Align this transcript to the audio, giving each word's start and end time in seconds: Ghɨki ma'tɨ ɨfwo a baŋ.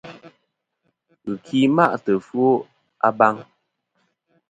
Ghɨki 1.23 1.59
ma'tɨ 1.75 2.11
ɨfwo 2.19 2.47
a 3.05 3.09
baŋ. 3.17 3.35